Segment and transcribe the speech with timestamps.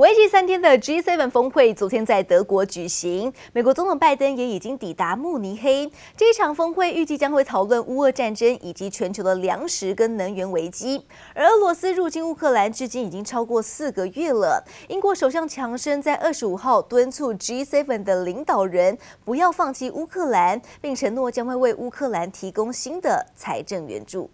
[0.00, 5.92] 为期三天的 G7 峰会昨天在德国举行，美国总统拜登也已经抵达慕尼黑。
[6.16, 11.04] 这一场峰会预计将会讨论乌俄战争以及全球的粮食跟能源危机。
[11.34, 14.64] 而俄罗斯入侵乌克兰至今已经超过四个月了。
[14.88, 18.96] 英国首相强生在二十五号敦促 G7 的领导人
[19.26, 24.30] 不要放弃乌克兰，并承诺将会为乌克兰提供新的财政援助。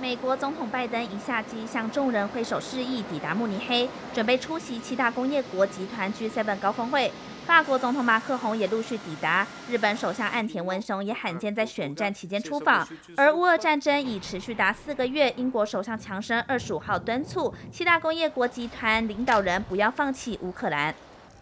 [0.00, 7.12] 美国总统拜登一下机，向众人挥手示意，抵达慕尼黑，准备出席七大工业国集团 G7 高峰会。
[7.44, 12.88] 法国总统马克宏也陆续抵达，日本首相岸田文雄也罕见在选战期间出访。
[13.14, 20.94] 而乌俄战争已持续达四个月，英国首相强生二十五号敦促七大工业国集团领导人不要放弃乌克兰。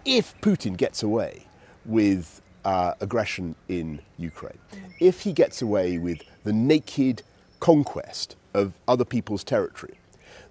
[0.05, 1.43] If Putin gets away
[1.85, 4.59] with uh, aggression in Ukraine,
[4.99, 7.19] if he gets away with the naked
[7.61, 9.95] conquest of other people's territory,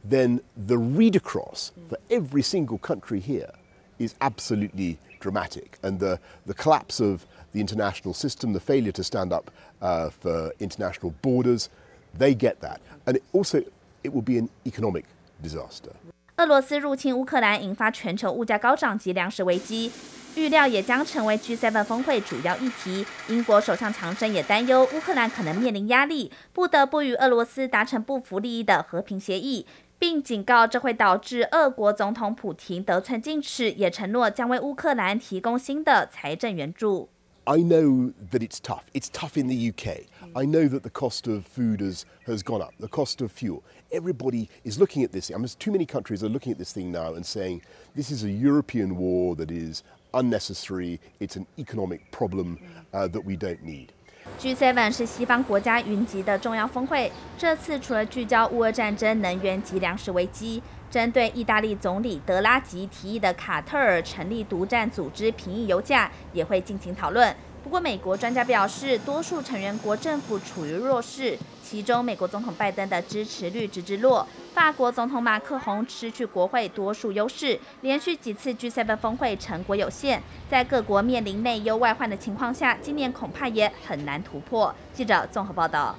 [0.03, 3.51] then the read across for every single country here
[3.99, 5.77] is absolutely dramatic.
[5.83, 10.53] And the, the collapse of the international system, the failure to stand up uh, for
[10.59, 11.69] international borders,
[12.13, 12.81] they get that.
[13.05, 13.63] And it also,
[14.03, 15.05] it will be an economic
[15.41, 15.93] disaster.
[16.37, 19.91] 俄罗斯入侵乌克兰，引发全球物价高涨及粮食危机。
[20.35, 23.03] 预料也将成为 G7 峰会主要议题。
[23.27, 29.65] 英国首相强生也担忧乌克兰可能面临压力，不得不与俄罗斯达成不符利益的和平协议，
[29.97, 37.09] 并警告这会导致俄国总统普廷得寸进尺，也承诺将为乌克兰提供新的财政援助。
[37.46, 38.88] I know that it's tough.
[38.94, 40.02] It's tough in the UK.
[40.36, 43.64] I know that the cost of food has, has gone up, the cost of fuel.
[43.90, 45.30] Everybody is looking at this.
[45.30, 47.62] I mean, too many countries are looking at this thing now and saying
[47.96, 49.82] this is a European war that is
[50.14, 51.00] unnecessary.
[51.18, 52.60] It's an economic problem
[52.94, 53.92] uh, that we don't need.
[54.38, 57.10] G7 是西方国家云集的重要峰会。
[57.36, 67.35] 这次除了聚焦乌俄战争、能源及粮食危机， 针对意大利总理德拉吉提议的卡特尔成立独占组织平抑油价，也会进行讨论。
[67.63, 84.73] 不过，美国专家表示，多数成员国政府处于弱势，其中美国总统拜登的支持率直直落，法国总统马克宏失去国会多数优势，连续几次 G7 峰会成果有限，在各国面临内忧外患的情况下，今年恐怕也很难突破。
[84.93, 85.93] 记者综合报道。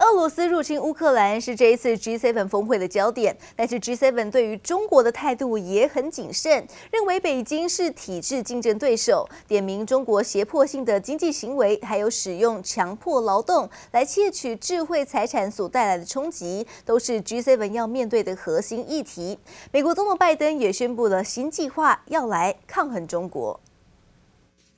[0.00, 19.38] 俄罗斯入侵乌克兰是这一次 G7 峰会的焦点，但是 G7 对于中国的态度也很谨慎，认为北京是体制竞争对手，点名中国胁迫性的经济行为，还有使用强迫劳动来窃取智慧财产所带来的冲击，都是 G7 要面对的核心议题。
[19.70, 23.60] 美国总统拜登也宣布了新计划，要来抗衡中国。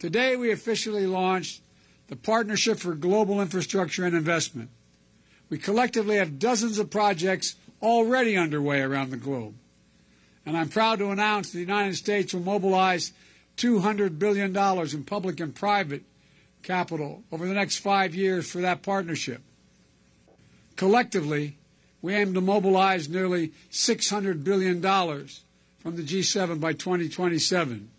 [0.01, 1.59] Today we officially launched
[2.09, 4.67] the Partnership for Global Infrastructure and Investment.
[5.53, 9.55] We collectively have dozens of projects already underway around the globe.
[10.47, 13.13] And I'm proud to announce the United States will mobilize
[13.59, 16.05] $200 billion in public and private
[16.63, 19.43] capital over the next five years for that partnership.
[20.77, 21.59] Collectively,
[22.01, 27.91] we aim to mobilize nearly $600 billion from the G7 by 2027.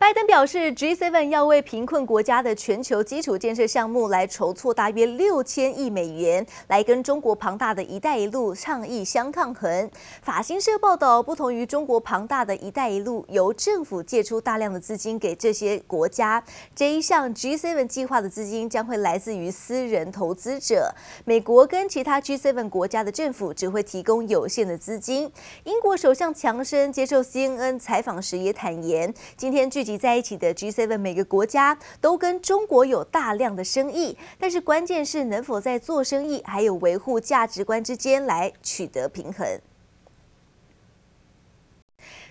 [0.00, 9.90] 拜登表示，G7 要为贫困国家的全球基础建设项目来筹措大约六千亿美元，来跟中国庞大的一带一路倡议相抗衡。
[10.22, 16.42] 法新社报道，不同于中国庞大的一带一路，由政府借出大量的资金给这些国家，
[16.76, 20.94] 这一项 G7 计划的资金将会来自于私人投资者。
[21.24, 25.30] 美国跟其他 G7 国家的政府只会提供有限的资金。
[25.64, 39.46] 英国首相强生接受 CNN 采访时也坦言，今天据集在一起的 G7 每个国家都跟中国有大量的生意，但是关键是能否在做生意还有维护价值观之间来取得平衡。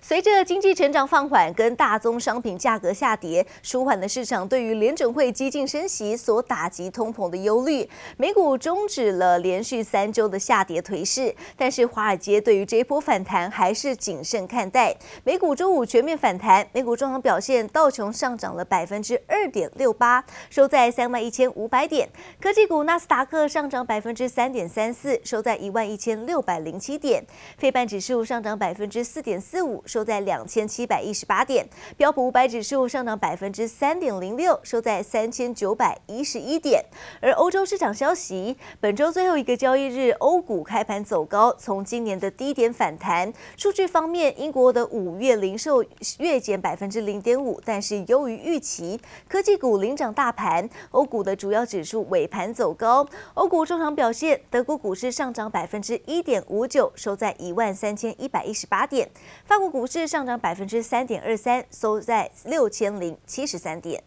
[0.08, 7.86] 随着经济成长放缓跟大宗商品价格下跌，舒缓的市场对于联准会激进升息所打击通膨的忧虑，
[8.16, 11.36] 美股终止了连续三周的下跌颓势。
[11.58, 14.96] 但是华尔街对于这一波反弹还是谨慎看待。
[15.26, 22.08] 美股周五全面反弹，美股中行表现，道琼上涨了百分之二点六八，收在三万一千五百点；
[22.40, 27.22] 科技股纳斯达克上涨百分之三点三四，收在一万一千六百零七点；
[27.58, 31.68] 费半指数上涨百分之四点四五，收收在两千七百一十八点。
[31.98, 36.86] 标普五百指数上涨百分之三点零六，收在三千九百一十一点。
[37.20, 43.34] 而欧洲市场消息，本周最后一个交易日，欧股开盘走高，从今年的低点反弹。
[43.58, 45.84] 数据方面，英国的五月零售
[46.20, 49.02] 月减百分之零点五，但是优于预期。
[49.28, 53.04] 科技股领涨大盘，欧股的主要指数尾盘走高。
[53.34, 59.08] 欧股中场表现，德国股市上涨百分之一点五九，收在一万三千一百一十八点；
[59.46, 64.03] 法国股市上涨百分之三点二三，收在六千零七十三点。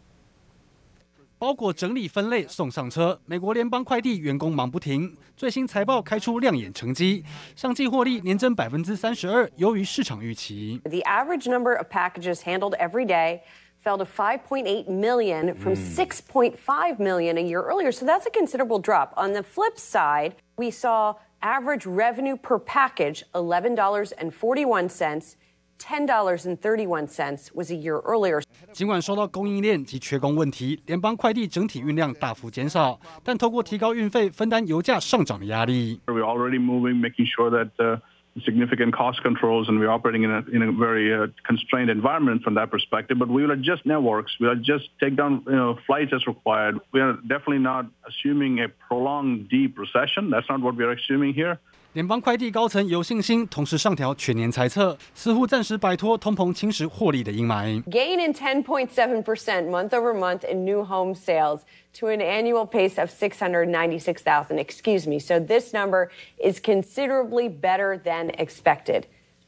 [1.38, 5.18] 包裹整理分类送上车，美国联邦快递员工忙不停。
[5.36, 7.26] 最新财报开出亮眼成绩，
[7.56, 10.80] 上季获利年增百分之三十二，优于市场预期。
[10.86, 13.42] The average number of packages handled every day
[13.84, 19.12] fell to 5.8 million from 6.5 million a year earlier, so that's a considerable drop.
[19.18, 25.36] On the flip side, we saw average revenue per package $11.41.
[25.80, 28.42] Ten dollars and thirty-one cents was a year earlier.
[28.72, 36.00] 尽管受到供应链及缺工问题，联邦快递整体运量大幅减少，但透过提高运费分担油价上涨的压力。
[36.08, 38.02] We're already moving, making sure that the
[38.44, 41.12] significant cost controls, and we're operating in a in a very
[41.46, 43.20] constrained environment from that perspective.
[43.20, 44.40] But we will adjust networks.
[44.40, 46.80] We will just take down, you know, flights as required.
[46.92, 50.32] We are definitely not assuming a prolonged deep recession.
[50.32, 51.60] That's not what we are assuming here.
[51.96, 57.82] 联邦快递高层有信心，同时上调全年财测，似乎暂时摆脱通膨侵蚀获利的阴霾。
[57.86, 61.62] Gain in 10.7% month over month in new home sales
[61.98, 64.60] to an annual pace of 696,000.
[64.60, 65.20] Excuse me.
[65.20, 69.04] So this number is considerably better than expected.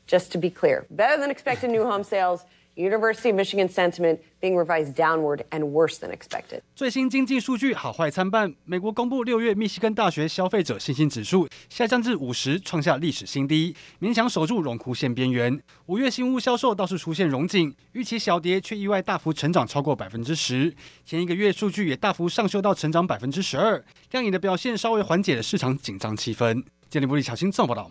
[0.07, 2.45] Just to be clear, better than expected new home sales.
[2.74, 6.60] University of Michigan sentiment being revised downward and worse than expected.
[6.74, 8.54] 最新经济数据好坏参半。
[8.64, 15.60] 美国公布六月密西根大学消费者信心指数下降至五十，创下历史新低，勉强守住荣枯线边缘。
[15.86, 20.74] 五月新屋销售倒是出现荣景，预期小跌却意外大幅成长超过百分之十。
[21.04, 26.64] 前一个月数据也大幅上修到成长百分之十二，亮眼的表现稍微缓解了市场紧张气氛。
[26.88, 27.90] 建立部李小新综合报道。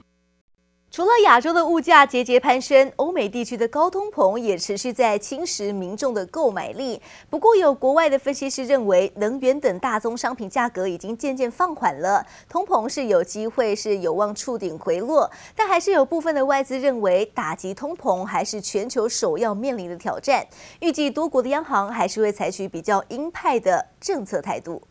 [0.92, 7.02] 除了亚洲的物价节节攀升，欧美地区的高通膨也持续在侵蚀民众的购买力。
[7.30, 15.32] 不过，有国外的分析师认为，能源等大宗商品价格已经渐渐放缓了，通膨是有机会是有望触顶回落。
[15.56, 20.46] 但还是有部分的外资认为，打击通膨还是全球首要面临的挑战。
[20.82, 24.82] 预计多国的央行还是会采取比较鹰派的政策态度。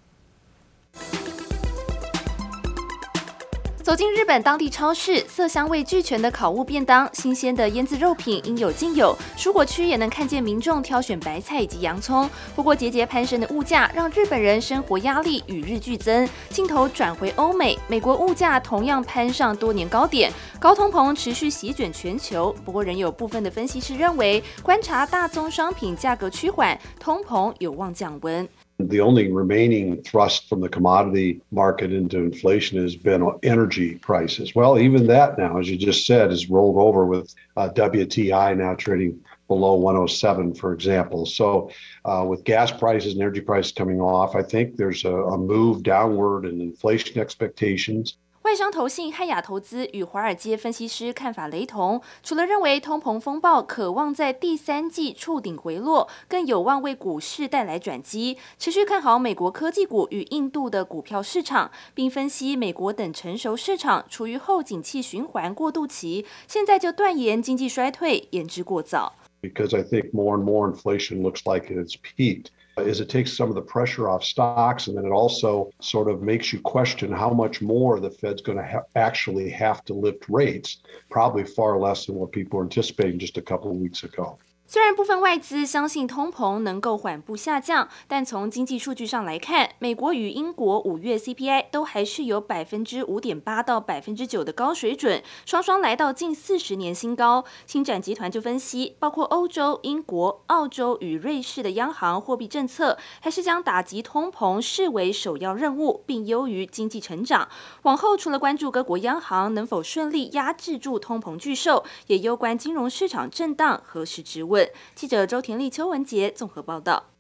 [3.82, 9.16] 走进日本当地超市，色香味俱全的烤物便当、新鲜的腌制肉品应有尽有。
[9.38, 12.28] 蔬果区也能看见民众挑选白菜以及洋葱。
[12.54, 16.28] 不过节节攀升的物价让日本人生活压力与日俱增。
[16.50, 20.30] 镜头转回欧美，美国物价同样攀上多年高点，
[20.60, 22.54] 高通膨持续席卷全球。
[22.64, 28.46] 不过仍有部分的分析师认为，观察大宗商品价格趋缓，通膨有望降温。
[28.88, 34.54] The only remaining thrust from the commodity market into inflation has been energy prices.
[34.54, 38.74] Well, even that now, as you just said, is rolled over with uh, WTI now
[38.74, 41.26] trading below 107, for example.
[41.26, 41.70] So,
[42.04, 45.82] uh, with gas prices and energy prices coming off, I think there's a, a move
[45.82, 48.16] downward in inflation expectations.
[48.50, 58.36] 外商投信汉雅投资与华尔街分析师看法雷同，除了认为通膨风暴可望在第三季触顶回落，更有望为股市带来转机。
[58.58, 69.14] 持续看好美国科技股与印度的股票市场，并分析美国等成熟市场处于后景气循环过渡期，现在就断言经济衰退言之过早。
[69.40, 72.46] Because I think more and more inflation looks like it's peaked.
[72.78, 76.22] Is it takes some of the pressure off stocks, and then it also sort of
[76.22, 80.28] makes you question how much more the Fed's going to ha- actually have to lift
[80.28, 80.78] rates,
[81.10, 84.38] probably far less than what people were anticipating just a couple of weeks ago.
[84.72, 97.44] 虽然部分外资相信通膨能够缓步下降，但从经济数据上来看，美国与英国五月 CPI 都还是有百分之五点八到百分之九的高水准，双双来到近四十年新高。
[97.66, 107.48] 星展集团就分析，包括欧洲、英国、澳洲与瑞士的央行货币政策，还是将打击通膨视为首要任务，并优于经济成长。
[107.82, 114.59] 往后除了关注各国央行能否顺利压制住通膨巨兽，也攸关金融市场震荡何时止稳。
[114.94, 117.10] 记者周婷丽、邱文杰综合报道。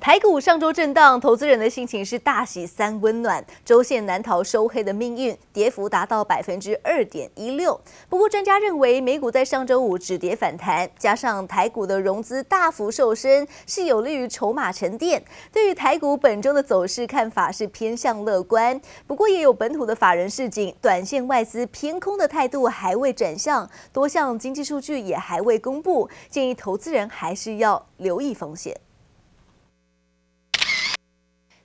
[0.00, 7.80] 台股上周震荡，投资人的心情是大喜三温暖，周线难逃收黑的命运，跌幅达到百分之二点一六。
[8.08, 15.22] 不过专家认为，美股在上周五止跌反弹，加上台股的融资大幅瘦身，是有利于筹码沉淀。
[15.52, 28.76] 对于台股本周的走势看法是偏向乐观，不过也有本土的法人示警，短线外资偏空的态度还未转向，多项经济数据也还未公布，建议投资人还是要留意风险。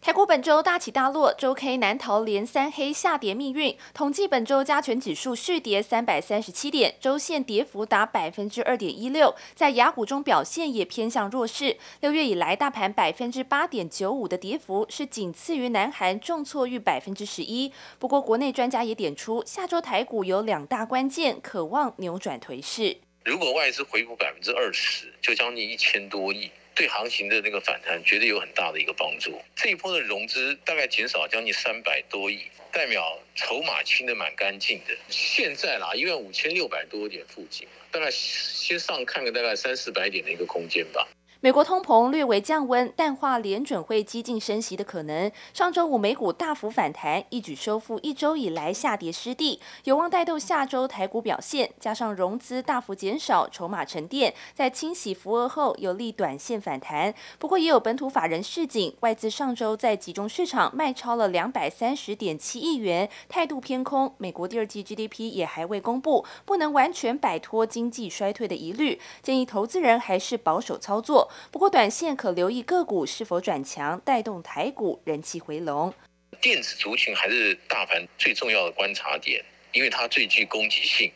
[0.07, 3.77] 台股本周大起大落，周 K 难逃连三黑下跌命运。
[3.93, 9.35] 统计本周加权指数续跌三百三十七点，周线跌幅达百分之二点一六。
[9.53, 11.75] 在雅股中表现也偏向弱势。
[11.99, 17.73] 六月以来，大盘百分之八点九五的跌幅是仅次于南韩重挫逾百分之十一。
[17.99, 22.95] 不过，国内专家也点出，下周台股有两大关键，渴望扭转颓势。
[23.25, 26.49] 如果外资回补百分之二十，就将近一千多亿。
[26.77, 29.41] 对行情的那个反弹绝对有很大的一个帮助。
[29.55, 34.95] 这一波的融资大概减少将近三百多亿，代表筹码清的蛮干净的。
[35.09, 41.07] 现在啦，一万五千六百多点附近，大概先上看个大概三四百点的一个空间吧。
[41.39, 45.31] 美国通膨略微降温，淡化联准会激进升息的可能。
[45.53, 51.69] 上周五美股大幅反弹，一举收复一周以来下跌失地，有望带动下周台股表现。
[51.79, 57.13] 加上融资大幅减少，筹码沉淀，在清洗浮额后，有利短线反弹。
[57.37, 64.11] 不过，也有本土法人示警，外资上周在集中市场卖超了两百三十点七亿元，态度偏空。
[64.17, 71.26] 美国第二季 GDP 也还未公布，不能完全摆脱经济衰退的疑虑，建议投资人还是保守操作。
[71.51, 75.93] 不过，短线可留意个股是否转强，带动台股人气回笼。
[76.41, 81.11] 电子族群还是大盘最重要的观察点，因为它最具攻击性。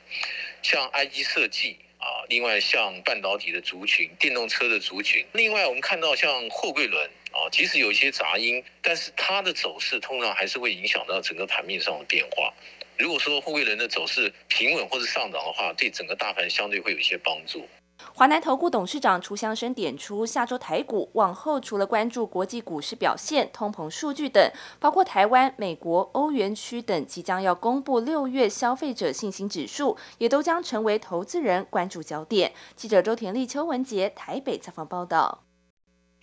[0.64, 12.54] 像 I G 设计啊，另外像半导体的族群、电动车的族群，另外我们看到像货柜轮啊，即使有一些杂音，但是它的走势通常还是会影响到整个盘面上的变化。
[12.98, 17.68] 如果说货柜轮的走势平稳或者上涨的话，对整个大盘相对会有一些帮助。
[18.14, 32.54] 华南投顾董事长楚香生点出，下周台股往后除了关注国际股市表现、通膨数据等，包括台湾、美国、欧元区等即将要公布六月消费者信心指数，也都将成为投资人关注焦点。
[32.76, 35.44] 记者周田丽、邱文杰台北采访报道。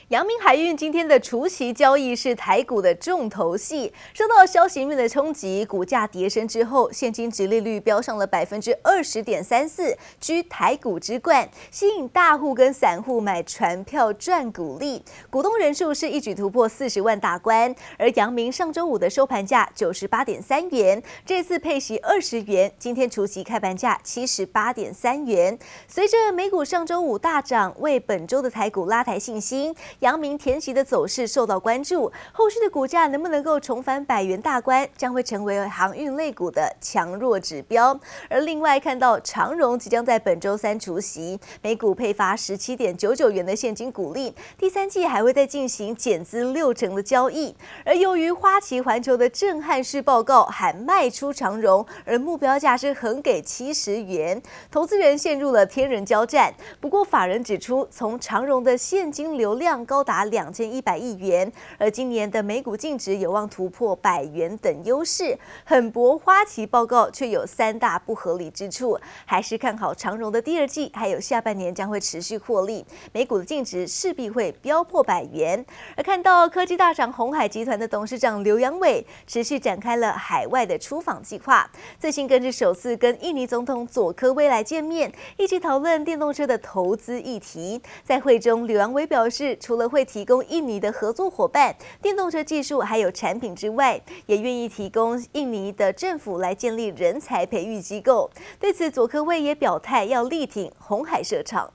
[0.09, 17.77] 阳明海运今天的除息交易是台股的重头戏，受到消息面的冲击，股价跌升之后，现金殖利率飙上了百分之二十点三四，居台股之冠，吸引大户跟散户买船票赚股利，股东人数是一举突破四十万大关。
[17.99, 25.59] 而阳明上周五的收盘价九十八点三元，这次配息二十元，今天除息开盘价七十八点三元。
[25.87, 29.77] 随着美股上周五大涨，为本周的台股拉抬信心。
[30.01, 37.99] 阳明填息的走势受到关注，后续的股价能不能够重返百元大关，将会成为航运类股的强弱指标。
[38.31, 47.57] 而另外看到长荣即将在本周三除息，每股配发十七点九九元的现金股利，第三季还会再进行减资六成的交易。
[47.85, 54.41] 而由于花旗环球的震撼式报告喊卖出长荣，而目标价是横给七十元，
[54.71, 56.55] 投资人陷入了天人交战。
[56.81, 59.88] 不过法人指出，从长荣的现金流量。
[59.89, 75.65] 高达两千一百亿元，而今年的每股净值有望突破百元等优势，狠搏花旗报告却有三大不合理之处，还是看好长荣的第二季，还有下半年将会持续获利，每股的净值势必会飙破百元。
[75.97, 87.81] 而看到科技大厂鸿海集团的董事长刘扬伟持续展开了海外的出访计划，最新更是首次跟印尼总统佐科威来见面，一起讨论电动车的投资议题。
[88.05, 98.29] 在会中，刘扬伟表示，除除了会提供印尼的合作伙伴、电动车技术还有产品之外，也愿意提供印尼的政府来建立人才培育机构。
[98.59, 101.73] 对此，佐科威也表态要力挺红海设厂。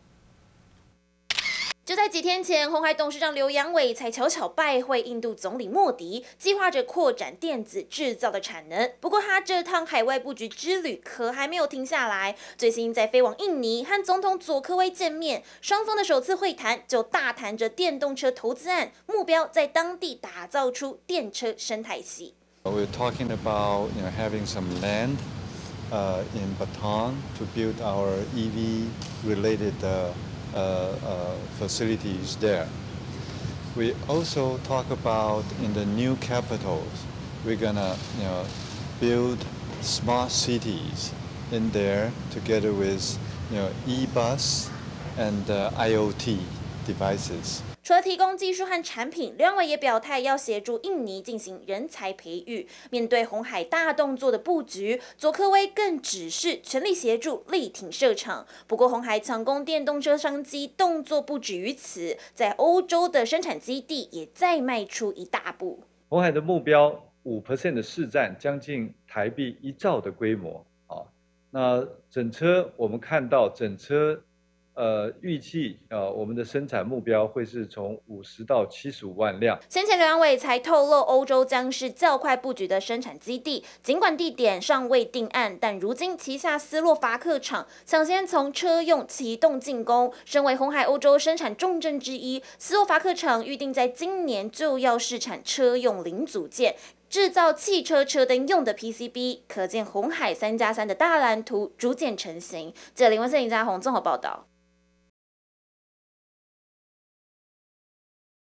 [1.85, 8.89] 就在几天前，鸿海董事长刘扬伟才巧巧拜会印度总理莫迪，计划着扩展电子制造的产能。
[9.01, 12.37] 不过，他这趟海外布局之旅可还没有停下来。
[12.57, 22.33] 最新在飞往印尼和总统佐科威见面，双方的首次会谈就大谈着电动车投资案，目标在当地打造出电车生态系。
[22.63, 25.17] We're talking about, you know, having some land,
[25.91, 28.87] uh, in Batan to build our EV
[29.27, 29.73] related.
[29.81, 30.13] Uh,
[31.57, 32.67] facilities there.
[33.75, 37.05] We also talk about in the new capitals,
[37.43, 38.45] we're gonna, you know,
[38.99, 39.43] build
[39.81, 41.11] smart cities
[41.51, 43.17] in there together with,
[43.49, 44.69] you know, e-bus
[45.17, 46.39] and uh, IoT
[46.85, 47.63] devices.
[47.83, 52.65] 除了提供技术和产品，刘扬伟也表态要协助印尼进行人才培育。
[52.89, 58.47] 面对红海大动作的布局，佐科威更指示全力协助力挺设厂。
[58.67, 65.83] 不过，红海抢攻电动车商机动作不止于此，在欧洲的生产基地也再迈出一大步。
[66.07, 71.03] 红海的目标五 percent 的市占，将近台币一兆的规模啊。
[71.49, 74.23] 那整车我们看到整车。
[74.75, 79.59] 呃，预计呃，我们的生产目标会是从五十到七十五万辆。
[79.69, 90.11] 先前刘扬伟才透露，欧洲将是较快布局的生产基地，尽管地点尚未定案，但如今旗下斯洛伐克厂抢先从车用启动进攻。
[90.25, 96.75] 身为红海欧洲生产重镇之一，斯洛伐克厂预定在今年就要试产车用零组件，
[97.07, 99.41] 制造汽车车灯用的 PCB。
[99.47, 102.73] 可见红海三加三的大蓝图逐渐成型。
[102.95, 104.47] 这里林文森、林家宏综合报道。